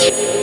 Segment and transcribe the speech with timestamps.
[0.00, 0.38] you